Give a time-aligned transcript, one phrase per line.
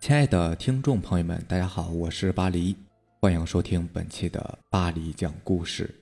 [0.00, 2.74] 亲爱的听众朋友们，大家好，我是巴黎，
[3.20, 5.94] 欢迎收听本期的巴黎讲故事。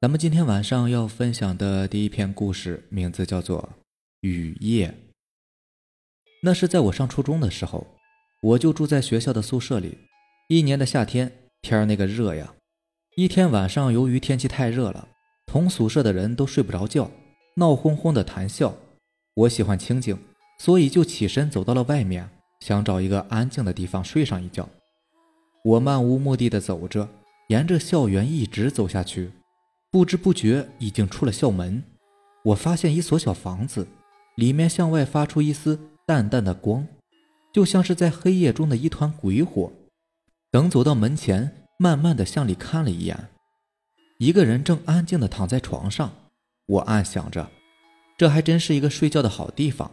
[0.00, 3.60] 咱们今天晚上要分享的第一篇故事，名字叫做
[4.22, 4.88] 《雨夜》。
[6.42, 7.86] 那是在我上初中的时候，
[8.40, 9.98] 我就住在学校的宿舍里。
[10.48, 11.30] 一年的夏天，
[11.60, 12.54] 天儿那个热呀！
[13.16, 15.06] 一天晚上，由于天气太热了，
[15.44, 17.10] 同宿舍的人都睡不着觉，
[17.56, 18.74] 闹哄哄的谈笑。
[19.34, 20.18] 我喜欢清静，
[20.58, 22.30] 所以就起身走到了外面。
[22.64, 24.66] 想找一个安静的地方睡上一觉，
[25.62, 27.06] 我漫无目的的走着，
[27.48, 29.30] 沿着校园一直走下去，
[29.90, 31.82] 不知不觉已经出了校门。
[32.42, 33.86] 我发现一所小房子，
[34.36, 36.86] 里面向外发出一丝淡淡的光，
[37.52, 39.70] 就像是在黑夜中的一团鬼火。
[40.50, 43.28] 等走到门前，慢慢的向里看了一眼，
[44.16, 46.10] 一个人正安静的躺在床上。
[46.64, 47.50] 我暗想着，
[48.16, 49.90] 这还真是一个睡觉的好地方，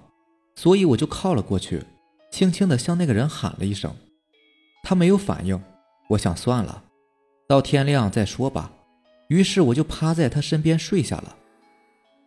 [0.56, 1.84] 所以我就靠了过去。
[2.32, 3.94] 轻轻地向那个人喊了一声，
[4.84, 5.62] 他没有反应。
[6.10, 6.84] 我想算了，
[7.48, 8.72] 到天亮再说吧。
[9.28, 11.36] 于是我就趴在他身边睡下了。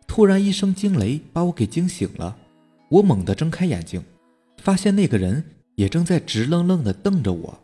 [0.07, 2.37] 突然一声惊雷把我给惊醒了，
[2.89, 4.03] 我猛地睁开眼睛，
[4.57, 5.43] 发现那个人
[5.75, 7.59] 也正在直愣愣地瞪着我。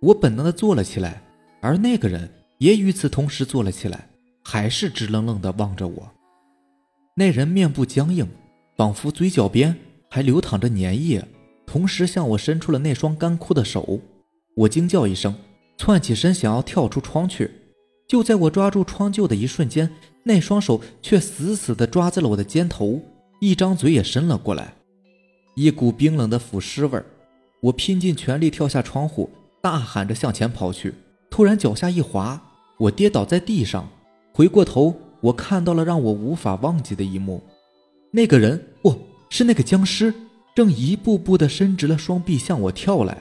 [0.00, 1.22] 我本能地坐了起来，
[1.60, 4.08] 而那个人也与此同时坐了起来，
[4.44, 6.10] 还是直愣愣地望着我。
[7.14, 8.28] 那人面部僵硬，
[8.76, 9.74] 仿佛嘴角边
[10.08, 11.26] 还流淌着粘液。
[11.68, 14.00] 同时向我伸出了那双干枯的手，
[14.54, 15.34] 我惊叫一声，
[15.76, 17.50] 窜起身想要跳出窗去。
[18.08, 19.90] 就在我抓住窗臼的一瞬间，
[20.22, 23.02] 那双手却死死地抓在了我的肩头，
[23.38, 24.72] 一张嘴也伸了过来，
[25.56, 27.04] 一股冰冷的腐尸味儿。
[27.60, 29.28] 我拼尽全力跳下窗户，
[29.60, 30.94] 大喊着向前跑去。
[31.28, 32.40] 突然脚下一滑，
[32.78, 33.86] 我跌倒在地上。
[34.32, 37.42] 回过头，我看到了让我无法忘记的一幕：
[38.10, 40.14] 那个人，不是那个僵尸。
[40.58, 43.16] 正一步步地伸直了双臂向我跳来，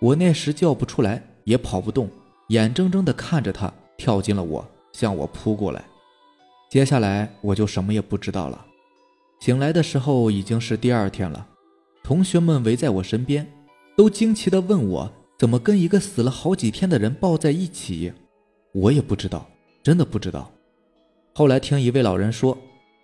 [0.00, 2.08] 我那时叫不出来，也跑不动，
[2.48, 5.84] 眼睁睁地看着他跳进了我，向我扑过来。
[6.70, 8.64] 接下来我就什么也不知道了。
[9.40, 11.46] 醒来的时候已经是第二天了，
[12.02, 13.46] 同学们围在我身边，
[13.94, 18.10] 都惊奇地问我怎么跟一个死了好几天的人抱在一起。
[18.72, 19.46] 我也不知道，
[19.82, 20.50] 真的不知道。
[21.34, 22.56] 后来听一位老人说，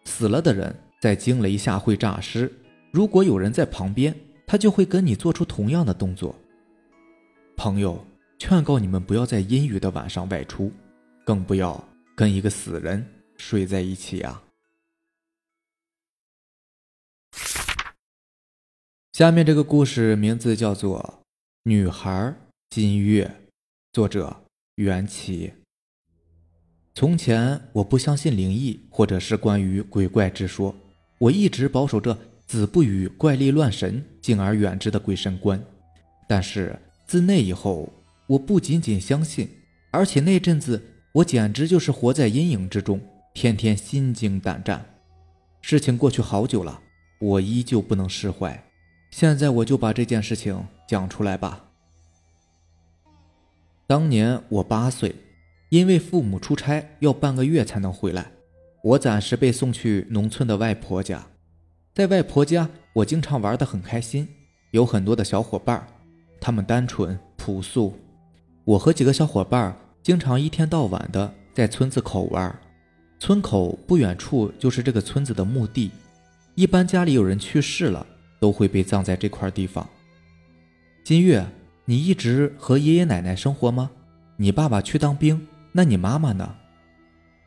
[0.07, 2.51] 死了的人在惊雷下会诈尸。
[2.93, 4.13] 如果有人在旁边，
[4.45, 6.35] 他就会跟你做出同样的动作。
[7.57, 8.05] 朋友，
[8.37, 10.73] 劝告你们不要在阴雨的晚上外出，
[11.25, 13.07] 更不要跟一个死人
[13.37, 14.43] 睡在一起啊！
[19.13, 21.21] 下面这个故事名字叫做
[21.63, 22.35] 《女孩
[22.71, 23.27] 金月》，
[23.93, 25.53] 作者袁奇。
[26.93, 30.75] 从前我不相信灵异或者是关于鬼怪之说，
[31.19, 32.19] 我一直保守着。
[32.51, 35.63] 子不语怪力乱神，敬而远之的鬼神观。
[36.27, 37.89] 但是自那以后，
[38.27, 39.49] 我不仅仅相信，
[39.93, 43.01] 而且那阵子我简直就是活在阴影之中，
[43.35, 44.85] 天天心惊胆战。
[45.61, 46.81] 事情过去好久了，
[47.21, 48.61] 我依旧不能释怀。
[49.13, 51.67] 现在我就把这件事情讲出来吧。
[53.87, 55.15] 当年我八岁，
[55.69, 58.33] 因为父母出差要半个月才能回来，
[58.83, 61.25] 我暂时被送去农村的外婆家。
[61.93, 64.27] 在外婆家，我经常玩得很开心，
[64.71, 65.85] 有很多的小伙伴，
[66.41, 67.99] 他们单纯朴素。
[68.65, 72.57] 我和几个小伙伴经常一天到晚的在村子口玩，
[73.19, 75.91] 村口不远处就是这个村子的墓地，
[76.55, 78.07] 一般家里有人去世了，
[78.39, 79.87] 都会被葬在这块地方。
[81.03, 81.45] 金月，
[81.85, 83.91] 你一直和爷爷奶奶生活吗？
[84.37, 86.55] 你爸爸去当兵，那你妈妈呢？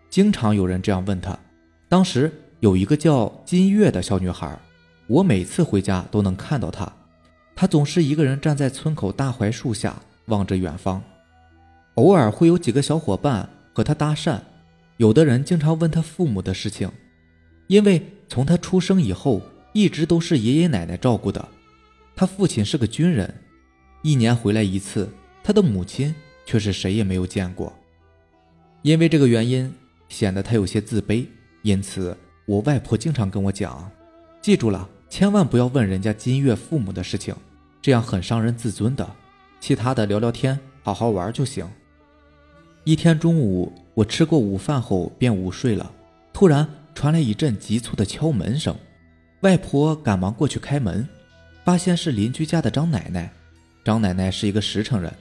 [0.10, 1.40] 经常有人这样问他，
[1.88, 2.30] 当时。
[2.64, 4.58] 有一个叫金月的小女孩，
[5.08, 6.90] 我每次回家都能看到她。
[7.54, 11.04] 她总是一个人站在村口大槐树下，望着远方。
[11.96, 14.40] 偶尔会有几个小伙伴和她搭讪，
[14.96, 16.90] 有的人经常问她父母的事情，
[17.68, 19.42] 因为从她出生以后，
[19.74, 21.46] 一直都是爷爷奶奶照顾的。
[22.16, 23.42] 她父亲是个军人，
[24.04, 25.10] 一年回来一次，
[25.44, 26.16] 她的母亲
[26.46, 27.74] 却是谁也没有见过。
[28.84, 29.70] 因为这个原因，
[30.08, 31.26] 显得她有些自卑，
[31.64, 32.18] 因此。
[32.46, 33.90] 我外婆经常跟我讲，
[34.42, 37.34] 记住了，千万不要问人家金月父母的事情，
[37.82, 39.10] 这样很伤人自尊的。
[39.62, 41.66] 其他的聊聊天，好好玩就行。
[42.84, 45.90] 一天中午，我吃过午饭后便午睡了，
[46.34, 48.76] 突然传来一阵急促的敲门声，
[49.40, 51.08] 外婆赶忙过去开门，
[51.64, 53.32] 发现是邻居家的张奶奶。
[53.86, 55.14] 张奶奶是一个实诚人，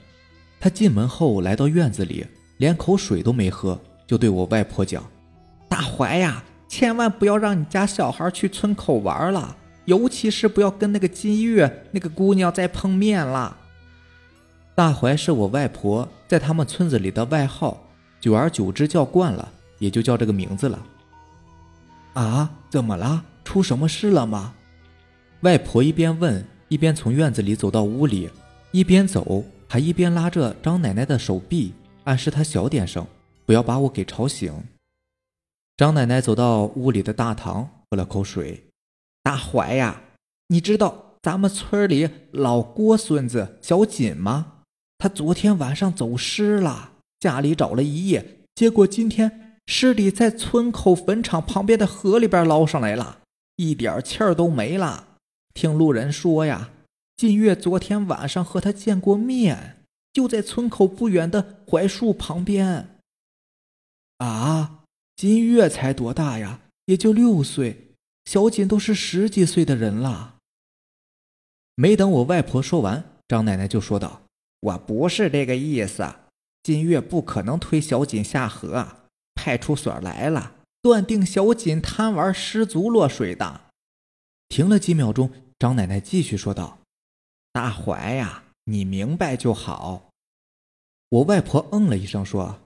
[0.59, 2.25] 她进门后来到院子里，
[2.57, 5.09] 连口水都没喝，就对我外婆讲
[5.69, 6.43] ：“大槐呀。”
[6.75, 9.55] 千万不要让你家小孩去村口玩了，
[9.85, 13.55] 尤其是不要跟那个金月那个姑娘再碰面了。
[14.73, 17.79] 大槐是我外婆在他们村子里的外号，
[18.19, 20.83] 久而久之叫惯了，也就叫这个名字了。
[22.13, 23.23] 啊，怎么了？
[23.45, 24.55] 出什么事了吗？
[25.41, 28.31] 外婆一边问，一边从院子里走到屋里，
[28.71, 31.71] 一边走还一边拉着张奶奶的手臂，
[32.05, 33.05] 暗示她小点声，
[33.45, 34.51] 不要把我给吵醒。
[35.75, 38.65] 张奶奶走到屋里的大堂，喝了口水。
[39.23, 40.01] 大怀呀，
[40.47, 44.63] 你知道咱们村里老郭孙子小锦吗？
[44.97, 53.21] 他昨天晚上走失了，家里找了一夜，结果今天尸体在村口坟场旁边的河里边捞上来了，
[53.55, 55.07] 一点气儿都没了。
[55.53, 56.69] 听路人说呀，
[57.17, 59.83] 金月昨天晚上和他见过面，
[60.13, 62.99] 就在村口不远的槐树旁边。
[64.19, 64.82] 啊，
[65.15, 66.61] 金月才多大呀？
[66.85, 67.95] 也就六岁，
[68.25, 70.37] 小锦都是十几岁的人了。
[71.75, 74.23] 没等我外婆说完，张奶奶就说道。
[74.59, 76.07] 我不是这个意思，
[76.61, 78.87] 金月不可能推小锦下河。
[79.35, 83.61] 派出所来了，断定小锦贪玩失足落水的。
[84.47, 86.79] 停了几秒钟，张奶奶继续说道
[87.51, 90.11] ：“大怀呀，你明白就好。”
[91.09, 92.61] 我外婆嗯了一声，说：“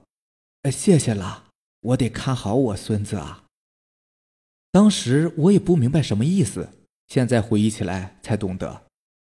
[0.70, 1.47] 谢谢了，
[1.80, 3.44] 我得看好我孙子啊。”
[4.70, 6.68] 当时我也不明白什么意思，
[7.08, 8.82] 现在回忆起来才懂得，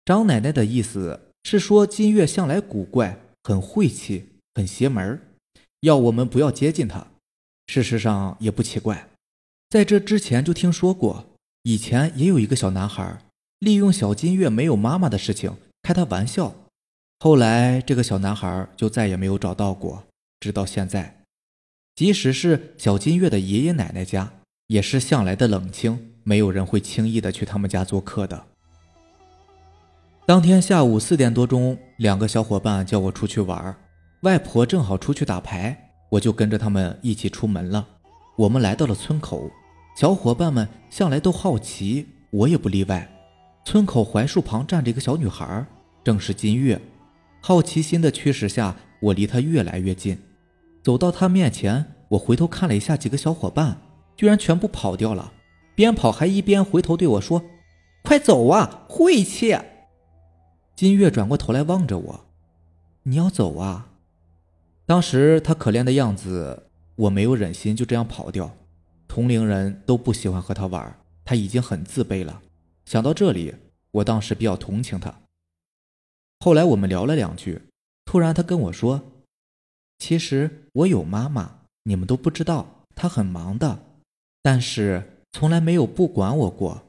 [0.06, 1.20] 张奶奶的意思。
[1.46, 5.20] 是说金月向来古怪，很晦气，很邪门
[5.82, 7.06] 要我们不要接近他。
[7.68, 9.10] 事实上也不奇怪，
[9.70, 11.26] 在这之前就听说过，
[11.64, 13.22] 以前也有一个小男孩
[13.60, 16.56] 利用小金月没有妈妈的事情开他玩笑，
[17.20, 20.06] 后来这个小男孩就再也没有找到过，
[20.40, 21.23] 直到现在。
[21.96, 24.34] 即使是小金月的爷爷奶奶家，
[24.66, 28.46] 也是向来的冷清，没有人会轻易的去他们家做客的。
[30.26, 33.76] 当天下午四点多钟，两个小伙伴叫我出去玩，
[34.22, 37.88] 外婆正好出去打牌，我就跟着他们一起出门了。
[38.38, 39.52] 我们来到了村口，
[39.96, 43.08] 小伙伴们向来都好奇，我也不例外。
[43.66, 45.64] 村口槐树旁站着一个小女孩，
[46.04, 46.82] 正是金月。
[47.40, 50.18] 好奇心的驱使下，我离她越来越近。
[50.84, 53.80] 走到他面前，我回头看了一下几个小伙伴，
[54.18, 55.32] 居然全部跑掉了，
[55.74, 57.42] 边跑还一边回头对我说
[58.04, 59.58] ：“快走啊，晦气！”
[60.76, 62.26] 金月转过头来望着我
[63.04, 63.92] ：“你要走啊？”
[64.86, 66.64] 当时他可怜的样子，
[66.96, 68.52] 我没有忍心就这样跑掉。
[69.08, 72.42] 同龄人都不喜欢和他玩，他已经很自卑了。
[72.84, 73.56] 想到这里，
[73.92, 75.14] 我当时比较同情他。
[76.42, 77.62] 后来我们聊了两句，
[78.04, 79.02] 突然他跟我说
[80.04, 83.80] ：“其实我有妈妈，你们都不知道，她很忙的，
[84.42, 86.84] 但是从来没有不管我过。”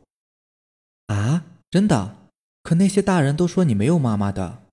[1.06, 2.16] 啊，真的？
[2.64, 4.64] 可那些大人都说你没有妈妈的，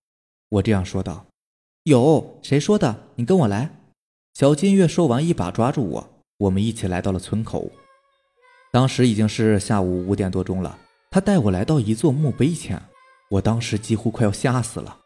[0.49, 1.27] 我这样说道。
[1.83, 3.09] 有谁说的？
[3.13, 3.77] 你跟我来。
[4.33, 7.69] 小金月说完，一把抓住我，我们一起来到了村口。
[8.71, 10.79] 当时已经是下午五点多钟了。
[11.11, 12.81] 他带我来到一座墓碑前，
[13.29, 14.97] 我当时几乎快要吓死了。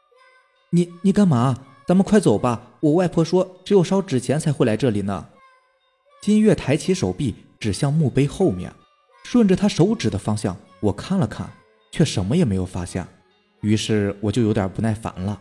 [0.69, 1.53] 你你干嘛？
[1.87, 2.61] 咱们快走吧。
[2.79, 5.27] 我外婆说，只有烧纸钱才会来这里呢。
[6.21, 8.73] 金月抬起手臂指向墓碑后面，
[9.23, 11.49] 顺着他手指的方向，我看了看。
[11.91, 13.07] 却什么也没有发现，
[13.61, 15.39] 于是我就有点不耐烦了。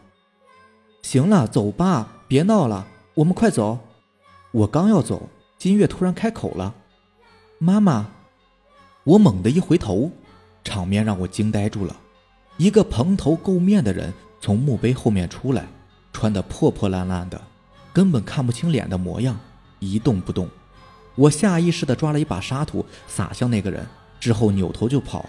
[1.03, 3.77] 行了，走吧，别闹了，我们快走。
[4.53, 5.29] 我刚要走，
[5.59, 6.73] 金月突然开口了
[7.59, 8.09] ：“妈妈！”
[9.03, 10.13] 我猛地一回头，
[10.63, 11.97] 场面让我惊呆住了。
[12.57, 15.67] 一个蓬头垢面的人从墓碑后面出来，
[16.15, 17.39] 穿得破破烂烂的，
[17.93, 19.39] 根本看不清脸的模样，
[19.81, 20.49] 一动不动。
[21.17, 23.87] 我下意识地抓了一把沙土撒向那个人，
[24.19, 25.29] 之后扭头就跑。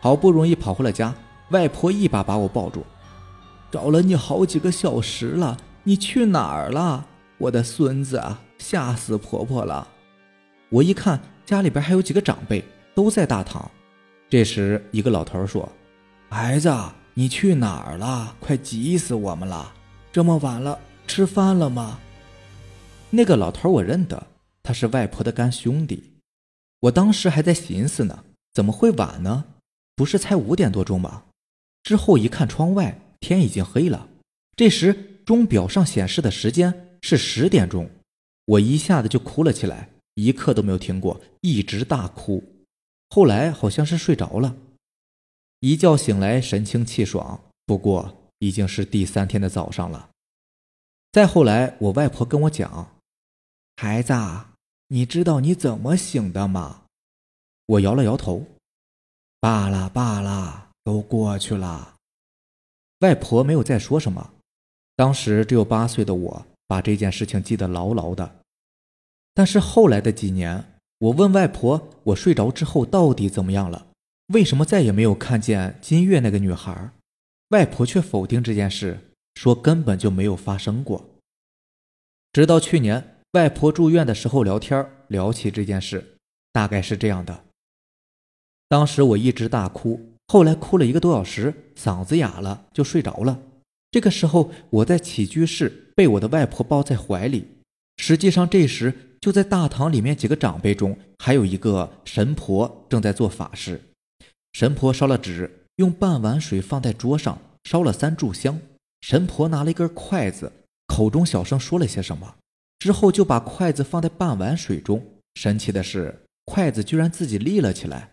[0.00, 1.14] 好不容易跑回了家，
[1.50, 2.84] 外婆一把把我抱住，
[3.70, 7.06] 找了你好几个小时了，你去哪儿了？
[7.38, 9.86] 我的孙子啊，吓死婆婆了！
[10.70, 13.70] 我一看家里边还有几个长辈都在大堂。
[14.28, 15.70] 这时一个老头说
[16.28, 16.74] ：“孩子，
[17.14, 18.34] 你去哪儿了？
[18.40, 19.72] 快急死我们了！
[20.16, 22.00] 这么晚了，吃饭了吗？”
[23.12, 24.28] 那个老头我认得，
[24.62, 26.14] 他是外婆的干兄弟。
[26.80, 29.44] 我当时还在寻思呢，怎么会晚呢？
[29.94, 31.24] 不是才五点多钟吗？
[31.82, 34.08] 之后一看窗外，天已经黑了。
[34.56, 37.86] 这时钟表上显示的时间是十点钟，
[38.46, 42.42] 我一下子就哭了起来，一刻都没有停过，一直大哭。
[43.10, 44.56] 后来好像是睡着了，
[45.60, 47.38] 一觉醒来神清气爽。
[47.66, 50.10] 不过已经是第三天的早上了。
[51.12, 52.98] 再后来，我外婆跟我讲
[53.76, 54.12] ：“孩子，
[54.88, 56.82] 你知道你怎么醒的吗？”
[57.66, 58.46] 我摇了摇头。
[59.40, 61.96] 罢了罢了，都过去了。
[63.00, 64.32] 外婆没有再说什么。
[64.96, 68.36] 当时只有八岁的我，把这件事情记得牢牢的。
[69.34, 73.86] 但是后来的几年，我问外婆，我睡着之后到底怎么样了？
[74.28, 76.90] 为什么再也没有看见金月那个女孩？
[77.50, 78.98] 外婆却否定这件事，
[79.34, 81.08] 说根本就没有发生过。
[82.32, 86.16] 直到去年，外婆住院的时候聊天，聊起这件事，
[86.52, 87.44] 大概是这样的：
[88.68, 93.40] 当时我一直大哭，后来哭了一个多小时，嗓子哑了，就睡着了。
[93.92, 97.46] 这个时候，我在起居室被我的外婆抱在怀里。
[97.98, 103.80] 实际上，这时就在大堂里面几个长辈中，还有一个神婆正在做法事。
[104.52, 108.60] 神婆烧了纸，用半碗水放在桌上，烧了三炷香。
[109.00, 110.52] 神婆拿了一根筷子，
[110.86, 112.36] 口中小声说了些什么，
[112.78, 115.04] 之后就把筷子放在半碗水中。
[115.34, 118.12] 神奇的是，筷子居然自己立了起来。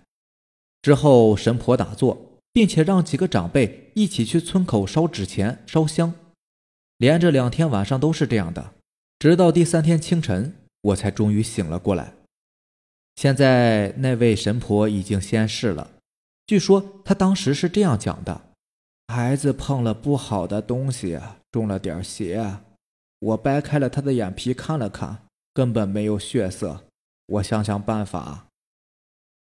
[0.82, 2.30] 之后，神婆打坐。
[2.54, 6.14] 并且让几个长辈一起去村口烧纸钱、烧香，
[7.00, 8.76] 连着两天晚上都是这样的，
[9.18, 12.14] 直到第三天清晨，我才终于醒了过来。
[13.16, 15.93] 现在那位神婆已经仙逝了，
[16.46, 18.42] 据说他当时是这样讲的：
[19.08, 21.20] 孩子碰了不好的东西，
[21.52, 22.58] 中了点邪，
[23.20, 25.24] 我掰开了他的眼皮看了看，
[25.54, 26.84] 根本没有血色，
[27.28, 28.48] 我想想办法。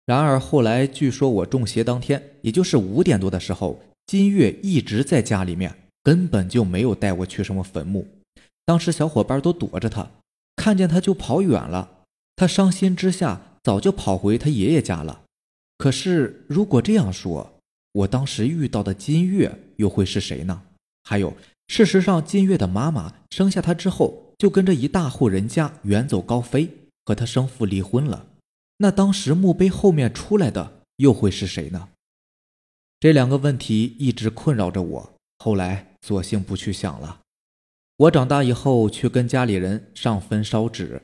[0.06, 8.08] 然而后来，据说我中邪当天，也就是五点多的时候，金月一直在家里面，根本就没有带我去什么坟墓。
[8.64, 10.10] 当时小伙伴都躲着他，
[10.56, 12.06] 看见他就跑远了。
[12.34, 15.22] 他伤心之下，早就跑回他爷爷家了。
[15.80, 17.54] 可是如果这样说，
[17.92, 20.62] 我当时遇到的金月又会是谁呢？
[21.04, 21.34] 还有，
[21.68, 26.68] 事实上，金月的妈妈生下他之后，就跟着一大户人家远走高飞，
[27.06, 28.26] 和他生父离婚了。
[28.76, 31.88] 那当时墓碑后面出来的又会是谁呢？
[33.00, 37.20] 这两个问题一直困扰着我，后来索性不去想了。
[37.96, 41.00] 我长大以后去跟家里人上坟烧纸，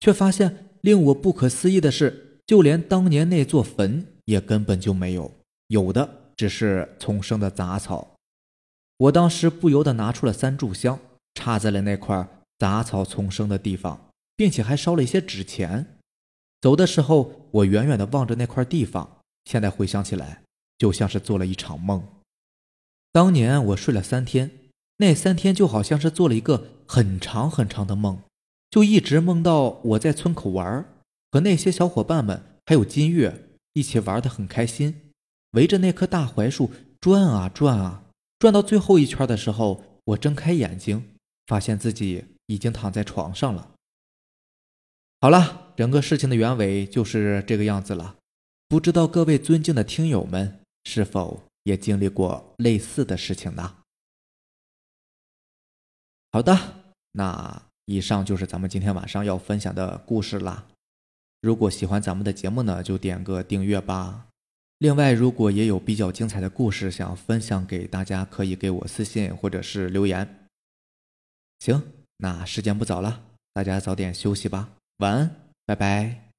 [0.00, 5.32] 却发现令我不可思议的是，就连当年那座坟也根本就没有，
[5.68, 8.16] 有的只是丛生的杂草。
[8.98, 10.98] 我当时不由得拿出了三炷香，
[11.34, 15.98] 插在了那块杂草丛生的地方，并且还烧了一些纸钱。
[16.60, 19.18] 走的时候，我远远的望着那块地方。
[19.44, 20.42] 现在回想起来，
[20.78, 22.06] 就像是做了一场梦。
[23.10, 24.50] 当年我睡了三天，
[24.98, 28.20] 那三天就好像是做了一个很长很长的梦，
[28.70, 30.84] 就一直梦到我在村口玩，
[31.32, 35.10] 和那些小伙伴们还有金月一起玩的很开心，
[35.52, 36.70] 围着那棵大槐树
[37.00, 38.04] 转啊转啊，
[38.38, 43.72] 转到最后一圈的时候，我睁开眼睛，发现自己已经躺在床上了。
[45.22, 48.16] 好了，整个事情的原委就是这个样子了。
[48.68, 53.76] 不知道各位尊敬的听友们是否也经历过类似的事情呢？
[56.30, 56.58] 好的，
[57.12, 60.66] 那以上就是咱们今天晚上要分享的故事啦。
[61.42, 64.28] 如果喜欢咱们的节目呢，就点个订阅吧。
[64.78, 70.48] 另外，如果也有比较精彩的故事想分享给大家，可以给我私信或者是留言。
[71.58, 71.82] 行，
[72.16, 73.22] 那时间不早了，
[73.52, 74.70] 大家早点休息吧。
[74.98, 76.31] 晚安，拜拜。